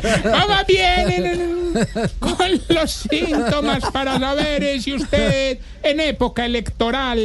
Vamos 0.24 0.66
bien 0.66 1.74
con 2.18 2.60
los 2.68 2.90
síntomas 2.90 3.84
para 3.92 4.18
saber 4.18 4.80
si 4.80 4.94
usted 4.94 5.58
en 5.82 6.00
época 6.00 6.44
electoral 6.46 7.18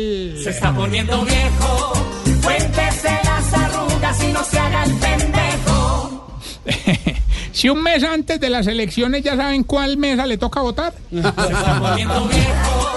Se 0.43 0.49
está 0.49 0.73
poniendo 0.73 1.23
viejo, 1.25 1.93
cuéntese 2.43 3.09
las 3.23 3.53
arrugas 3.53 4.23
y 4.23 4.27
no 4.31 4.43
se 4.43 4.59
haga 4.59 4.83
el 4.83 4.93
pendejo. 4.93 6.39
si 7.51 7.69
un 7.69 7.81
mes 7.81 8.03
antes 8.03 8.39
de 8.39 8.49
las 8.49 8.67
elecciones 8.67 9.23
ya 9.23 9.35
saben 9.35 9.63
cuál 9.63 9.97
mesa 9.97 10.25
le 10.25 10.37
toca 10.37 10.61
votar. 10.61 10.93
Se 11.09 11.19
está 11.19 11.79
poniendo 11.79 12.27
viejo, 12.27 12.95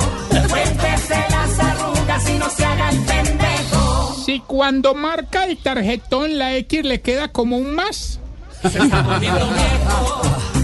cuéntese 0.48 1.16
las 1.30 1.58
arrugas 1.58 2.30
y 2.30 2.38
no 2.38 2.50
se 2.50 2.64
haga 2.64 2.90
el 2.90 2.98
pendejo. 3.00 4.22
Si 4.24 4.40
cuando 4.40 4.94
marca 4.94 5.44
el 5.44 5.56
tarjetón 5.58 6.38
la 6.38 6.54
X 6.56 6.84
le 6.84 7.00
queda 7.00 7.28
como 7.28 7.56
un 7.56 7.74
más. 7.74 8.20
Se 8.62 8.78
está 8.78 9.04
poniendo 9.04 9.46
viejo, 9.48 10.22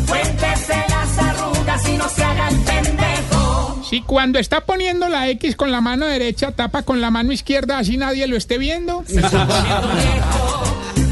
cuéntese 0.08 0.84
las 0.88 1.18
arrugas 1.18 1.88
y 1.88 1.96
no 1.96 2.08
se 2.08 2.24
haga 2.24 2.48
el 2.48 2.60
pendejo. 2.60 3.82
Si 3.88 4.02
cuando 4.02 4.38
está 4.38 4.62
poniendo 4.62 5.08
la 5.08 5.28
X 5.28 5.54
con 5.54 5.70
la 5.70 5.80
mano 5.80 6.06
derecha 6.06 6.50
tapa 6.52 6.82
con 6.82 7.00
la 7.00 7.10
mano 7.10 7.32
izquierda 7.32 7.78
así 7.78 7.96
nadie 7.96 8.26
lo 8.26 8.36
esté 8.36 8.58
viendo. 8.58 9.04
Se 9.06 9.20
está 9.20 9.46
poniendo 9.46 9.88
viejo, 9.94 10.64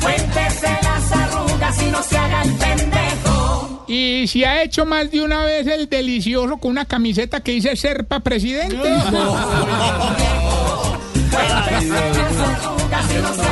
cuéntese 0.03 0.69
las 0.83 1.13
arrugas 1.13 1.83
y 1.83 1.87
no 1.91 2.03
se 2.03 2.19
haga 2.19 2.43
el 2.43 2.53
pendejo. 2.55 3.85
Y 3.87 4.27
si 4.27 4.45
ha 4.45 4.63
hecho 4.63 4.85
más 4.85 5.11
de 5.11 5.23
una 5.23 5.45
vez 5.45 5.67
el 5.67 5.89
delicioso 5.89 6.57
con 6.57 6.73
una 6.73 6.85
camiseta 6.85 7.41
que 7.41 7.53
dice 7.53 7.77
Serpa 7.77 8.21
presidente. 8.21 8.77
Cuéntese 8.77 9.13
las 11.89 12.37
arrugas 12.49 13.11
y 13.11 13.15
no 13.23 13.35
se 13.35 13.41
haga 13.41 13.41
el 13.41 13.41
pendejo. 13.41 13.52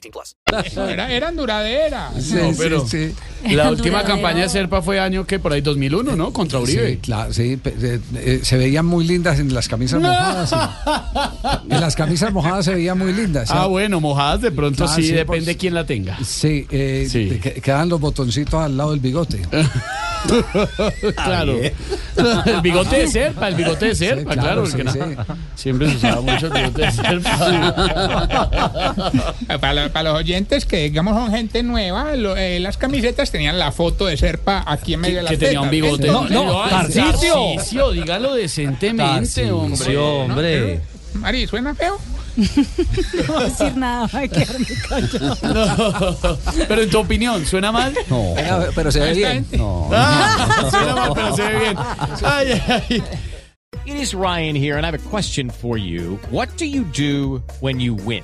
18 0.01 0.11
plus. 0.11 0.35
Era- 0.89 1.11
eran 1.11 1.35
duraderas. 1.35 2.13
No, 2.31 2.51
pero 2.57 2.85
la 3.49 3.69
última 3.69 4.03
campaña 4.03 4.43
de 4.43 4.49
Serpa 4.49 4.81
fue 4.81 4.99
año 4.99 5.25
que 5.25 5.39
por 5.39 5.53
ahí 5.53 5.61
2001, 5.61 6.15
¿no? 6.15 6.33
Contra 6.33 6.59
Uribe. 6.59 6.91
Sí, 6.91 6.97
claro, 6.97 7.31
sí, 7.33 7.59
eh, 7.63 7.99
eh, 8.15 8.39
se 8.43 8.57
veían 8.57 8.85
muy 8.85 9.05
lindas 9.05 9.39
en 9.39 9.53
las 9.53 9.67
camisas 9.67 10.01
mojadas. 10.01 10.53
En 11.69 11.79
las 11.81 11.95
camisas 11.95 12.33
mojadas 12.33 12.65
se 12.65 12.73
veían 12.75 12.97
muy 12.97 13.13
lindas. 13.13 13.47
sí. 13.49 13.53
Ah, 13.57 13.67
bueno, 13.67 13.99
mojadas 14.01 14.41
de 14.41 14.51
pronto 14.51 14.85
Ah, 14.85 14.87
sí, 14.95 15.03
sí, 15.03 15.11
depende 15.13 15.45
pues. 15.45 15.57
quién 15.57 15.73
la 15.73 15.85
tenga. 15.85 16.17
Sí, 16.23 16.65
eh, 16.71 17.59
quedan 17.63 17.89
los 17.89 17.99
botoncitos 17.99 18.55
al 18.61 18.75
lado 18.77 18.91
del 18.91 18.99
bigote. 18.99 19.41
claro. 21.15 21.57
El 21.57 22.61
bigote 22.61 22.97
de 22.99 23.07
Serpa, 23.07 23.47
el 23.47 23.55
bigote 23.55 23.85
de 23.87 23.95
Serpa, 23.95 24.33
claro, 24.35 24.63
claro. 24.63 24.65
sí, 24.65 24.99
porque 24.99 25.15
no-. 25.15 25.25
Siempre 25.55 25.89
se 25.89 25.95
usaba 25.97 26.21
mucho 26.21 26.47
el 26.47 26.53
bigote 26.53 26.81
de 26.81 26.91
Serpa. 26.91 27.37
Para, 29.61 29.73
lo- 29.73 29.91
para 29.91 30.09
los 30.11 30.19
oyentes 30.19 30.65
que 30.65 30.77
digamos 30.83 31.15
son 31.15 31.31
gente 31.31 31.63
nueva, 31.63 32.15
lo- 32.15 32.35
eh, 32.37 32.59
las 32.59 32.77
camisetas 32.77 33.31
tenían 33.31 33.57
la 33.59 33.71
foto 33.71 34.05
de 34.07 34.17
Serpa 34.17 34.63
aquí 34.65 34.93
en 34.93 35.01
medio 35.01 35.17
de 35.17 35.23
la 35.23 35.29
que 35.29 35.37
tenía 35.37 35.61
un 35.61 35.69
bigote. 35.69 36.07
No, 36.07 36.27
no, 36.29 36.67
Tarcisio. 36.69 37.33
Tarcisio, 37.55 37.91
dígalo 37.91 38.33
decentemente, 38.35 39.51
hombre. 39.51 39.97
hombre. 39.97 40.81
Mari, 41.13 41.45
¿suena 41.47 41.75
feo? 41.75 41.99
No 42.37 43.33
voy 43.33 43.43
a 43.43 43.45
decir 43.49 43.75
nada, 43.77 44.07
voy 44.11 44.23
a 44.23 44.27
quedarme 44.27 44.65
callado. 44.87 46.37
Pero 46.67 46.81
en 46.81 46.89
tu 46.89 46.99
opinión, 46.99 47.45
¿suena 47.45 47.71
mal? 47.71 47.93
No, 48.09 48.33
pero 48.75 48.91
se 48.91 48.99
ve 48.99 49.13
bien. 49.13 49.31
gente- 49.33 49.57
No. 49.57 49.89
Ah, 49.93 50.67
suena 50.69 50.95
mal, 50.95 51.11
pero 51.13 51.35
se 51.35 51.43
ve 51.43 51.59
bien. 51.59 51.77
Ay, 52.23 52.61
ay. 52.67 53.03
It 53.85 53.95
is 53.95 54.13
Ryan 54.13 54.55
here, 54.55 54.77
and 54.77 54.85
I 54.85 54.89
have 54.91 54.95
a 54.95 55.09
question 55.09 55.49
for 55.49 55.77
you. 55.77 56.19
What 56.29 56.49
do 56.57 56.65
you 56.65 56.83
do 56.95 57.41
when 57.61 57.79
you 57.79 57.95
win? 57.95 58.23